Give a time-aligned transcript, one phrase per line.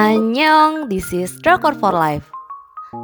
[0.00, 2.24] Annyeong, this is Drakor for Life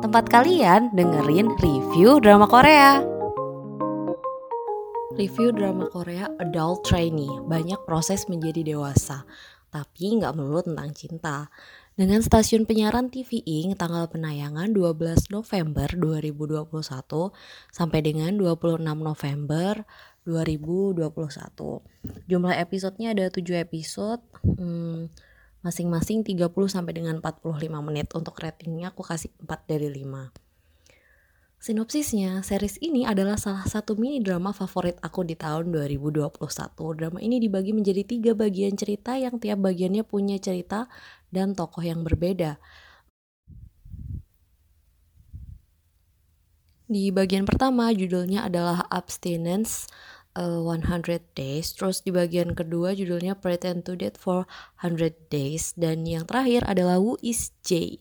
[0.01, 3.05] Tempat kalian dengerin review drama Korea
[5.13, 9.29] Review drama Korea Adult Trainee Banyak proses menjadi dewasa
[9.69, 11.53] Tapi nggak melulu tentang cinta
[12.01, 16.65] dengan stasiun penyiaran TV Ing tanggal penayangan 12 November 2021
[17.77, 19.85] sampai dengan 26 November
[20.29, 21.09] 2021.
[22.29, 24.21] Jumlah episodenya ada 7 episode.
[24.45, 25.09] Hmm,
[25.67, 28.07] masing-masing 30 sampai dengan 45 menit.
[28.15, 30.31] Untuk ratingnya aku kasih 4 dari 5.
[31.59, 36.39] Sinopsisnya, series ini adalah salah satu mini drama favorit aku di tahun 2021.
[36.95, 40.87] Drama ini dibagi menjadi tiga bagian cerita yang tiap bagiannya punya cerita
[41.35, 42.63] dan tokoh yang berbeda.
[46.87, 49.91] Di bagian pertama judulnya adalah Abstinence
[50.37, 54.45] uh, eh, 100 Days, terus di bagian kedua judulnya Pretend to Date for
[54.85, 57.99] 100 Days dan yang terakhir adalah Who is J.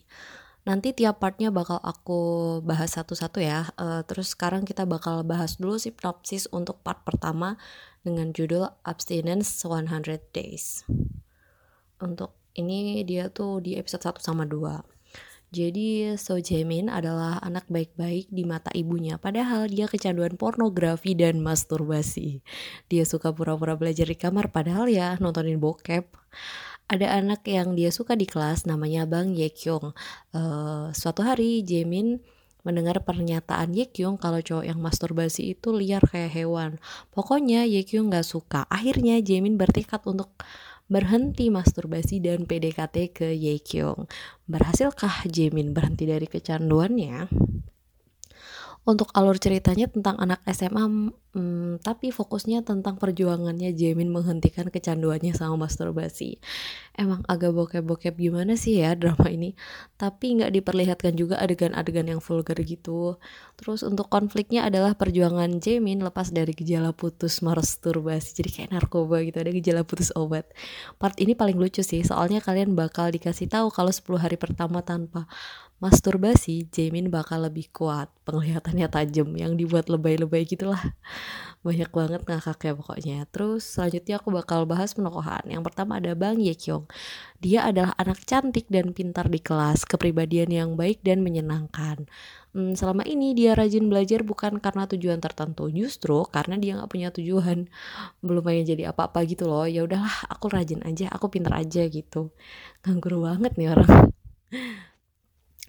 [0.66, 3.69] Nanti tiap partnya bakal aku bahas satu-satu ya.
[3.77, 7.55] Uh, terus sekarang kita bakal bahas dulu sinopsis untuk part pertama
[8.02, 10.81] dengan judul Abstinence 100 Days.
[12.02, 14.94] Untuk ini dia tuh di episode 1 sama 2.
[15.56, 22.44] Jadi So Jaemin adalah anak baik-baik di mata ibunya padahal dia kecanduan pornografi dan masturbasi.
[22.92, 26.11] Dia suka pura-pura belajar di kamar padahal ya nontonin bokep
[26.92, 29.95] ada anak yang dia suka di kelas namanya Bang Yekyung.
[30.36, 32.20] Uh, suatu hari Jamin
[32.66, 36.81] mendengar pernyataan Yekyung kalau cowok yang masturbasi itu liar kayak hewan.
[37.14, 38.66] Pokoknya Yekyung gak suka.
[38.67, 40.33] Akhirnya Jamin bertekad untuk
[40.86, 44.05] berhenti masturbasi dan PDKT ke Yekyung.
[44.45, 47.27] Berhasilkah Jamin berhenti dari kecanduannya?
[48.86, 50.86] Untuk alur ceritanya tentang anak SMA,
[51.33, 56.38] hmm, tapi fokusnya tentang perjuangannya Jamin menghentikan kecanduannya sama masturbasi.
[56.94, 59.58] Emang agak bokep-bokep gimana sih ya drama ini,
[59.98, 63.17] tapi nggak diperlihatkan juga adegan-adegan yang vulgar gitu.
[63.58, 69.42] Terus untuk konfliknya adalah perjuangan Jamin lepas dari gejala putus masturbasi, jadi kayak narkoba gitu,
[69.42, 70.45] ada gejala putus obat.
[71.02, 75.26] Part ini paling lucu sih, soalnya kalian bakal dikasih tahu kalau 10 hari pertama tanpa
[75.85, 80.81] masturbasi, Jamin bakal lebih kuat, penglihatannya tajam, yang dibuat lebay-lebay gitulah.
[81.65, 83.17] Banyak banget ngakaknya pokoknya.
[83.29, 85.45] Terus selanjutnya aku bakal bahas penokohan.
[85.45, 86.85] Yang pertama ada Bang Yekyong.
[87.41, 92.09] Dia adalah anak cantik dan pintar di kelas, kepribadian yang baik dan menyenangkan.
[92.55, 97.09] Hmm, selama ini dia rajin belajar bukan karena tujuan tertentu, justru karena dia nggak punya
[97.11, 97.67] tujuan,
[98.23, 99.67] belum pengen jadi apa-apa gitu loh.
[99.67, 102.31] Ya udahlah, aku rajin aja, aku pintar aja gitu.
[102.87, 104.15] Nganggur banget nih orang.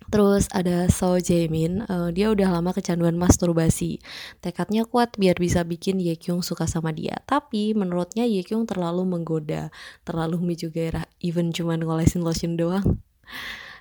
[0.07, 3.99] Terus ada So Jaemin, uh, dia udah lama kecanduan masturbasi.
[4.39, 7.19] Tekadnya kuat biar bisa bikin Ye Kyung suka sama dia.
[7.27, 9.75] Tapi menurutnya Ye Kyung terlalu menggoda,
[10.07, 13.03] terlalu miju gairah, even cuman ngolesin lotion doang.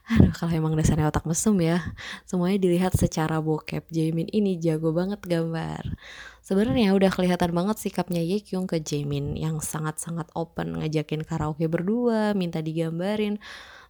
[0.06, 1.82] Aduh, kalau emang dasarnya otak mesum ya.
[2.30, 3.90] Semuanya dilihat secara bokep.
[3.90, 5.98] Jaemin ini jago banget gambar.
[6.46, 12.38] Sebenarnya udah kelihatan banget sikapnya Ye Kyung ke Jaemin yang sangat-sangat open, ngajakin karaoke berdua,
[12.38, 13.42] minta digambarin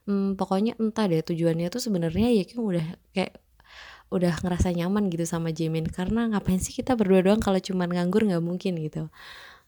[0.08, 3.34] hmm, pokoknya entah deh tujuannya tuh sebenarnya ya kan udah kayak
[4.14, 8.24] udah ngerasa nyaman gitu sama Jimin karena ngapain sih kita berdua doang kalau cuman nganggur
[8.30, 9.10] nggak mungkin gitu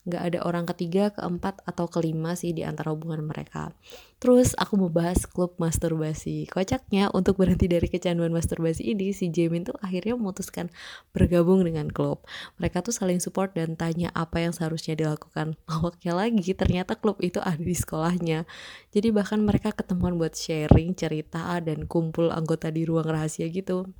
[0.07, 3.75] nggak ada orang ketiga, keempat, atau kelima sih di antara hubungan mereka.
[4.17, 6.47] Terus aku mau bahas klub masturbasi.
[6.49, 10.71] Kocaknya untuk berhenti dari kecanduan masturbasi ini, si Jamin tuh akhirnya memutuskan
[11.11, 12.23] bergabung dengan klub.
[12.57, 15.59] Mereka tuh saling support dan tanya apa yang seharusnya dilakukan.
[15.69, 18.47] Awaknya lagi, ternyata klub itu ada di sekolahnya.
[18.95, 23.91] Jadi bahkan mereka ketemuan buat sharing, cerita, dan kumpul anggota di ruang rahasia gitu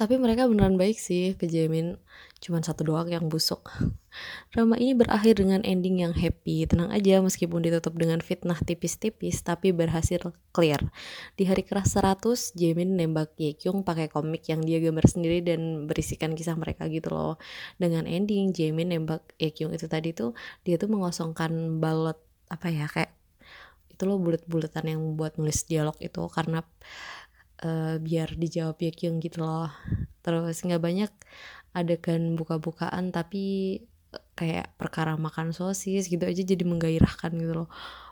[0.00, 2.00] tapi mereka beneran baik sih ke Jamin.
[2.40, 3.68] Cuman satu doang yang busuk.
[4.48, 6.64] Drama ini berakhir dengan ending yang happy.
[6.64, 10.80] Tenang aja meskipun ditutup dengan fitnah tipis-tipis tapi berhasil clear.
[11.36, 15.84] Di hari keras 100 Jamin nembak Ye Kyung pakai komik yang dia gambar sendiri dan
[15.84, 17.36] berisikan kisah mereka gitu loh.
[17.76, 20.32] Dengan ending Jamin nembak Ye Kyung itu tadi tuh
[20.64, 22.16] dia tuh mengosongkan balot
[22.48, 23.12] apa ya kayak
[24.00, 26.24] itu loh bulet-buletan yang buat nulis dialog itu.
[26.32, 26.64] Karena
[27.64, 29.70] uh, biar dijawab Yekyung gitu loh.
[30.24, 31.12] Terus nggak banyak
[31.70, 33.78] adegan buka-bukaan tapi
[34.10, 37.68] eh, kayak perkara makan sosis gitu aja jadi menggairahkan gitu loh.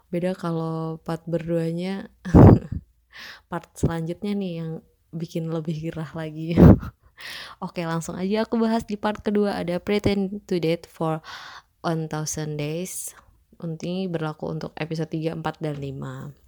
[0.09, 2.09] Beda kalau part berduanya
[3.51, 4.71] part selanjutnya nih yang
[5.13, 6.57] bikin lebih gerah lagi.
[7.65, 9.59] Oke langsung aja aku bahas di part kedua.
[9.59, 11.19] Ada Pretend to Date for
[11.83, 12.09] 1000
[12.55, 13.13] Days.
[13.59, 16.48] Ini berlaku untuk episode 3, 4, dan 5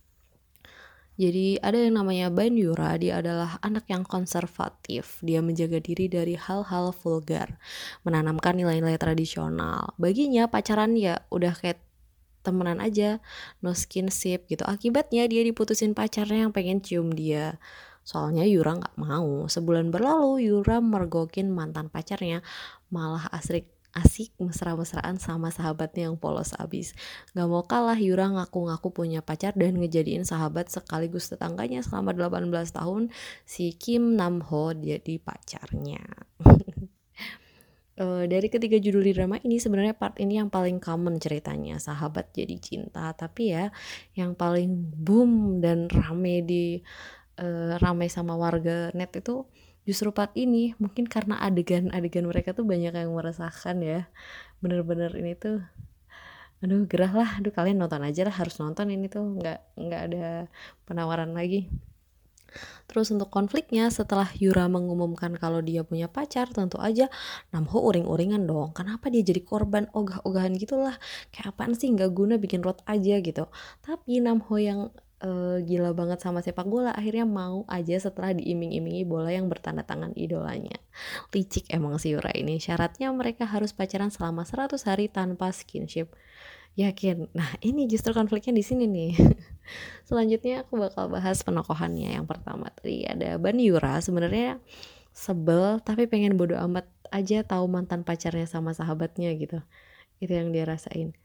[1.18, 5.20] jadi ada yang namanya Banyura, dia adalah anak yang konservatif.
[5.20, 7.60] Dia menjaga diri dari hal-hal vulgar,
[8.06, 9.92] menanamkan nilai-nilai tradisional.
[10.00, 11.82] Baginya pacaran ya udah kayak
[12.40, 13.20] temenan aja
[13.60, 17.60] no skinship gitu akibatnya dia diputusin pacarnya yang pengen cium dia
[18.00, 22.40] soalnya Yura nggak mau sebulan berlalu Yura mergokin mantan pacarnya
[22.88, 26.94] malah asik asik mesra-mesraan sama sahabatnya yang polos abis.
[27.34, 33.10] Gak mau kalah Yura ngaku-ngaku punya pacar dan ngejadiin sahabat sekaligus tetangganya selama 18 tahun
[33.42, 36.04] si Kim Nam Ho jadi pacarnya.
[37.98, 42.30] uh, dari ketiga judul di drama ini sebenarnya part ini yang paling common ceritanya sahabat
[42.32, 43.74] jadi cinta tapi ya
[44.14, 46.80] yang paling boom dan rame di
[47.40, 49.44] uh, rame sama warga net itu
[49.90, 54.06] justru part ini mungkin karena adegan-adegan mereka tuh banyak yang meresahkan ya
[54.62, 55.58] bener-bener ini tuh
[56.62, 60.26] aduh gerah lah aduh kalian nonton aja lah harus nonton ini tuh nggak nggak ada
[60.86, 61.66] penawaran lagi
[62.90, 67.06] Terus untuk konfliknya setelah Yura mengumumkan kalau dia punya pacar, tentu aja
[67.54, 68.74] Namho uring-uringan dong.
[68.74, 70.98] Kenapa dia jadi korban ogah-ogahan gitulah?
[71.30, 73.46] Kayak apaan sih nggak guna bikin rot aja gitu.
[73.86, 74.90] Tapi Namho yang
[75.24, 76.92] uh, gila banget sama sepak bola.
[76.92, 80.76] Akhirnya mau aja setelah diiming-imingi bola yang bertanda tangan idolanya.
[81.32, 82.58] Licik emang si Yura ini.
[82.58, 86.12] Syaratnya mereka harus pacaran selama 100 hari tanpa skinship.
[86.78, 87.28] Yakin?
[87.34, 89.12] Nah ini justru konfliknya di sini nih.
[90.08, 92.72] Selanjutnya aku bakal bahas penokohannya yang pertama.
[92.72, 94.58] Tadi ada Ban Yura sebenarnya
[95.10, 99.60] sebel tapi pengen bodo amat aja tahu mantan pacarnya sama sahabatnya gitu.
[100.22, 101.16] Itu yang dia rasain.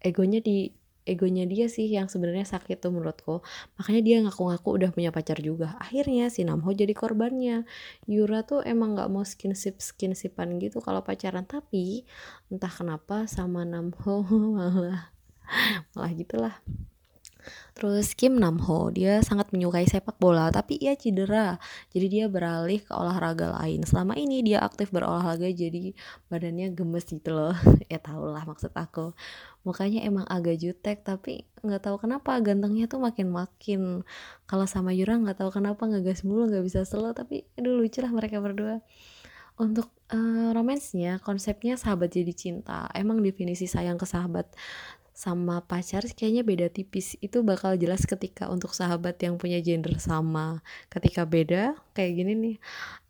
[0.00, 0.72] Egonya di
[1.08, 3.40] egonya dia sih yang sebenarnya sakit tuh menurutku.
[3.80, 5.76] Makanya dia ngaku-ngaku udah punya pacar juga.
[5.80, 7.64] Akhirnya si Namho jadi korbannya.
[8.10, 11.46] Yura tuh emang nggak mau skinship skinsipan gitu kalau pacaran.
[11.46, 12.04] Tapi
[12.52, 14.26] entah kenapa sama Namho
[14.56, 15.12] malah
[15.94, 16.54] malah gitulah
[17.76, 21.56] Terus Kim Namho, dia sangat menyukai sepak bola, tapi ia cedera.
[21.90, 23.82] Jadi dia beralih ke olahraga lain.
[23.84, 25.96] Selama ini dia aktif berolahraga jadi
[26.28, 27.56] badannya gemes gitu loh.
[27.92, 29.16] ya tau lah maksud aku.
[29.64, 34.04] Mukanya emang agak jutek, tapi nggak tahu kenapa gantengnya tuh makin-makin.
[34.48, 38.12] Kalau sama Yura nggak tahu kenapa ngegas mulu, nggak bisa slow, tapi aduh lucu lah
[38.12, 38.80] mereka berdua.
[39.60, 42.88] Untuk uh, romansnya, konsepnya sahabat jadi cinta.
[42.96, 44.48] Emang definisi sayang ke sahabat
[45.16, 47.18] sama pacar kayaknya beda tipis.
[47.20, 50.64] Itu bakal jelas ketika untuk sahabat yang punya gender sama.
[50.88, 52.56] Ketika beda kayak gini nih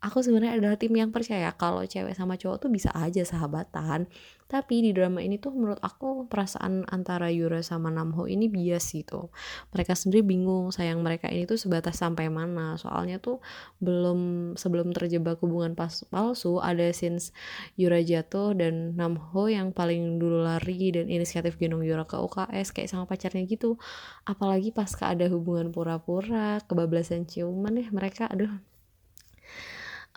[0.01, 4.09] aku sebenarnya adalah tim yang percaya kalau cewek sama cowok tuh bisa aja sahabatan.
[4.51, 9.31] Tapi di drama ini tuh menurut aku perasaan antara Yura sama Namho ini bias gitu.
[9.71, 12.75] Mereka sendiri bingung sayang mereka ini tuh sebatas sampai mana.
[12.75, 13.39] Soalnya tuh
[13.79, 17.31] belum sebelum terjebak hubungan pas palsu ada scenes
[17.79, 22.91] Yura jatuh dan Namho yang paling dulu lari dan inisiatif gendong Yura ke UKS kayak
[22.91, 23.79] sama pacarnya gitu.
[24.27, 28.51] Apalagi pas ada hubungan pura-pura kebablasan ciuman deh mereka aduh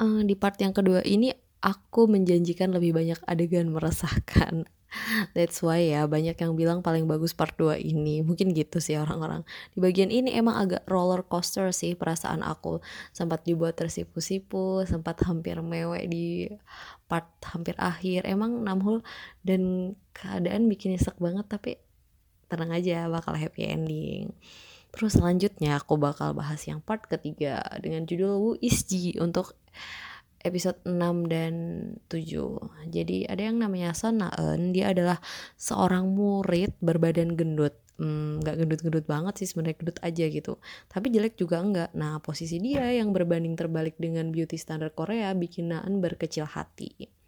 [0.00, 4.68] uh, di part yang kedua ini aku menjanjikan lebih banyak adegan meresahkan.
[5.34, 8.22] That's why ya banyak yang bilang paling bagus part 2 ini.
[8.22, 9.42] Mungkin gitu sih orang-orang.
[9.74, 12.78] Di bagian ini emang agak roller coaster sih perasaan aku.
[13.10, 16.46] Sempat dibuat tersipu-sipu, sempat hampir mewek di
[17.10, 18.28] part hampir akhir.
[18.28, 19.02] Emang Namhul
[19.42, 21.80] dan keadaan bikin nyesek banget tapi
[22.46, 24.30] tenang aja bakal happy ending.
[24.94, 29.58] Terus selanjutnya aku bakal bahas yang part ketiga dengan judul Wu Isji untuk
[30.44, 31.54] episode 6 dan
[32.12, 35.18] 7 jadi ada yang namanya Son Naeun dia adalah
[35.58, 37.74] seorang murid berbadan gendut.
[37.94, 40.58] Hmm, nggak hmm, gendut-gendut banget sih sebenarnya gendut aja gitu.
[40.90, 45.74] Tapi jelek juga enggak nah posisi dia yang berbanding terbalik dengan beauty standar Korea bikin
[45.74, 47.23] Naeun berkecil hati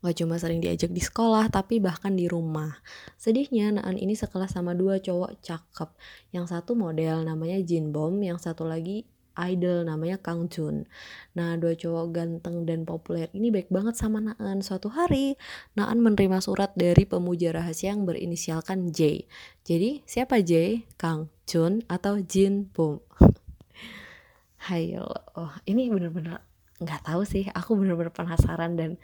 [0.00, 2.80] Gak cuma sering diajak di sekolah, tapi bahkan di rumah.
[3.20, 5.90] Sedihnya, Naan ini sekelas sama dua cowok cakep.
[6.32, 9.04] Yang satu model namanya Jin Bom, yang satu lagi
[9.36, 10.88] idol namanya Kang Jun.
[11.36, 14.64] Nah, dua cowok ganteng dan populer ini baik banget sama Naan.
[14.64, 15.36] Suatu hari,
[15.76, 19.28] Naan menerima surat dari pemuja rahasia yang berinisialkan J.
[19.64, 20.84] Jadi, siapa J?
[20.96, 23.04] Kang Jun atau Jin Bom?
[24.68, 26.44] Hayo, oh, ini bener-bener
[26.80, 27.48] nggak tahu sih.
[27.52, 28.96] Aku bener-bener penasaran dan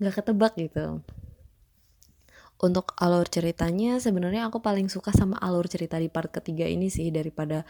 [0.00, 1.04] nggak ketebak gitu.
[2.60, 7.08] Untuk alur ceritanya sebenarnya aku paling suka sama alur cerita di part ketiga ini sih
[7.08, 7.64] daripada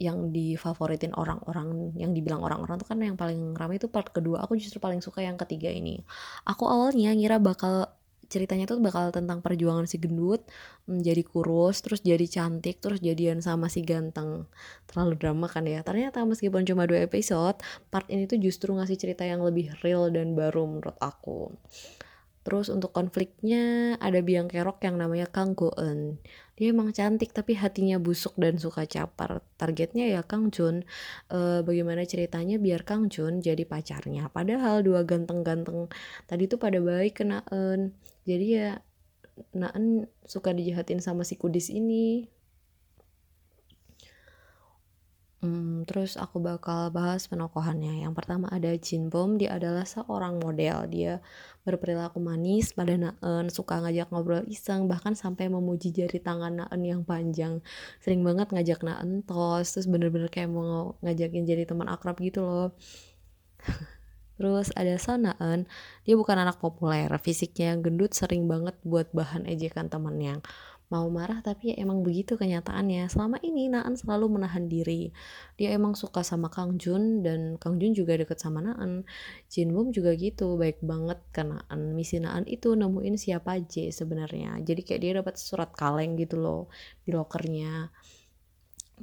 [0.00, 4.44] yang difavoritin orang-orang yang dibilang orang-orang tuh kan yang paling ramai itu part kedua.
[4.44, 6.00] Aku justru paling suka yang ketiga ini.
[6.48, 7.88] Aku awalnya ngira bakal
[8.32, 10.40] ceritanya tuh bakal tentang perjuangan si gendut
[10.88, 14.48] menjadi kurus terus jadi cantik terus jadian sama si ganteng
[14.88, 17.60] terlalu drama kan ya ternyata meskipun cuma dua episode
[17.92, 21.52] part ini tuh justru ngasih cerita yang lebih real dan baru menurut aku
[22.42, 26.18] Terus untuk konfliknya ada biang kerok yang namanya Kang Goen.
[26.58, 29.46] Dia emang cantik tapi hatinya busuk dan suka capar.
[29.54, 30.82] Targetnya ya Kang Jun.
[31.30, 34.26] E, bagaimana ceritanya biar Kang Jun jadi pacarnya.
[34.26, 35.86] Padahal dua ganteng-ganteng
[36.26, 37.94] tadi tuh pada baik kena en.
[38.28, 38.68] Jadi ya
[39.56, 42.28] Naan suka dijahatin sama si kudis ini
[45.42, 48.06] Hmm, terus aku bakal bahas penokohannya.
[48.06, 50.86] Yang pertama ada Jin Bom, dia adalah seorang model.
[50.86, 51.18] Dia
[51.66, 57.02] berperilaku manis pada Naen, suka ngajak ngobrol iseng, bahkan sampai memuji jari tangan Naen yang
[57.02, 57.58] panjang.
[57.98, 62.68] Sering banget ngajak Naen tos, terus bener-bener kayak mau ngajakin jadi teman akrab gitu loh.
[64.42, 65.70] Terus ada Sanaan,
[66.02, 70.42] dia bukan anak populer, fisiknya yang gendut sering banget buat bahan ejekan temennya
[70.92, 73.08] mau marah tapi ya emang begitu kenyataannya.
[73.08, 75.08] Selama ini Naan selalu menahan diri.
[75.56, 79.08] Dia emang suka sama Kang Jun dan Kang Jun juga deket sama Naan.
[79.48, 81.96] Jin Bum juga gitu baik banget karena Naan.
[81.96, 84.60] Misi Naan itu nemuin siapa J sebenarnya.
[84.60, 86.68] Jadi kayak dia dapat surat kaleng gitu loh
[87.08, 87.88] di lokernya.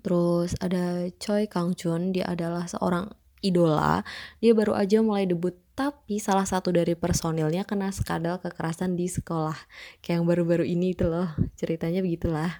[0.05, 4.03] Terus ada Choi Kang Jun dia adalah seorang idola
[4.43, 9.55] dia baru aja mulai debut tapi salah satu dari personilnya kena skandal kekerasan di sekolah
[10.03, 12.51] kayak yang baru-baru ini itu loh ceritanya begitulah.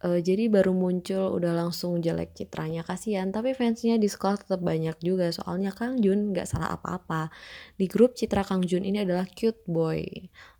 [0.00, 4.96] Uh, jadi baru muncul udah langsung jelek citranya kasihan tapi fansnya di sekolah tetap banyak
[5.04, 7.30] juga soalnya Kang Jun nggak salah apa-apa.
[7.78, 10.02] Di grup citra Kang Jun ini adalah cute boy.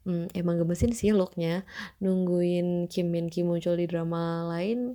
[0.07, 1.67] Hmm, emang gemesin sih looknya.
[1.99, 4.95] Nungguin Kim Min Ki muncul di drama lain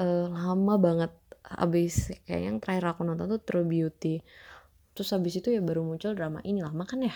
[0.00, 1.12] uh, lama banget
[1.46, 4.22] abis kayak yang terakhir aku nonton tuh True Beauty.
[4.92, 7.14] Terus habis itu ya baru muncul drama ini lah makan ya.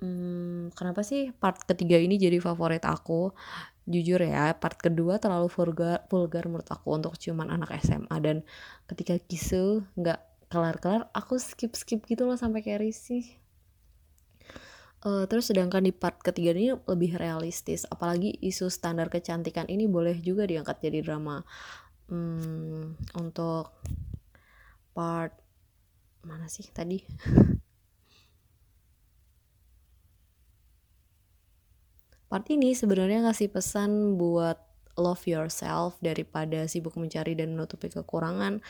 [0.00, 3.36] Hmm, kenapa sih part ketiga ini jadi favorit aku?
[3.84, 8.40] Jujur ya part kedua terlalu vulgar vulgar menurut aku untuk ciuman anak SMA dan
[8.88, 13.24] ketika kisu nggak kelar-kelar aku skip skip gitu loh sampai kayak risih.
[15.00, 17.88] Uh, terus sedangkan di part ketiga ini lebih realistis.
[17.88, 21.40] Apalagi isu standar kecantikan ini boleh juga diangkat jadi drama
[22.10, 23.72] hmm, untuk
[24.92, 25.32] part
[26.26, 27.00] mana sih tadi?
[32.30, 34.54] Part ini sebenarnya ngasih pesan buat
[35.00, 38.60] love yourself daripada sibuk mencari dan menutupi kekurangan.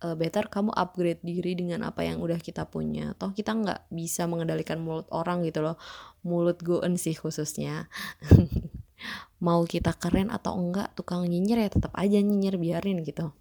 [0.00, 3.12] Uh, better kamu upgrade diri dengan apa yang udah kita punya.
[3.18, 5.76] Toh kita nggak bisa mengendalikan mulut orang gitu loh.
[6.24, 7.90] Mulut goen sih khususnya
[9.40, 13.32] mau kita keren atau enggak tukang nyinyir ya tetap aja nyinyir biarin gitu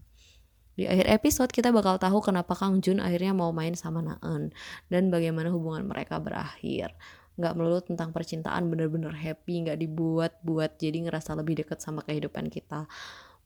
[0.79, 4.55] di akhir episode kita bakal tahu kenapa Kang Jun akhirnya mau main sama Naeun
[4.87, 6.95] dan bagaimana hubungan mereka berakhir.
[7.35, 12.87] Nggak melulu tentang percintaan bener-bener happy, nggak dibuat-buat jadi ngerasa lebih deket sama kehidupan kita.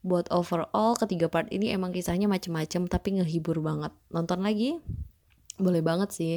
[0.06, 3.90] Buat overall ketiga part ini emang kisahnya macem-macem tapi ngehibur banget.
[4.14, 4.78] Nonton lagi?
[5.54, 6.34] Boleh banget sih.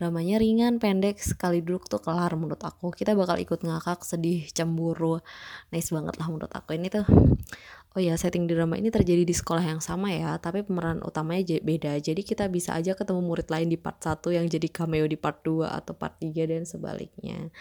[0.00, 2.90] Dramanya ringan pendek sekali duduk tuh kelar menurut aku.
[2.90, 5.20] Kita bakal ikut ngakak sedih cemburu.
[5.68, 6.76] Nice banget lah menurut aku.
[6.76, 7.04] Ini tuh
[7.94, 12.00] oh ya setting drama ini terjadi di sekolah yang sama ya tapi pemeran utamanya beda.
[12.00, 15.44] Jadi kita bisa aja ketemu murid lain di part 1 yang jadi cameo di part
[15.46, 17.52] 2 atau part 3 dan sebaliknya.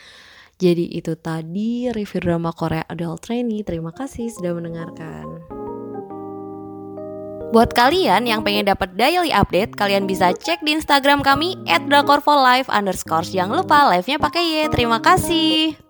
[0.57, 3.65] Jadi itu tadi review drama Korea Adult Trainee.
[3.65, 5.22] Terima kasih sudah mendengarkan
[7.53, 11.53] Buat kalian yang pengen dapat daily update, kalian bisa cek di Instagram kami
[11.85, 12.65] @drakorfolive.
[13.29, 14.73] Jangan lupa live-nya pakai Y.
[14.73, 15.82] Terima kasih.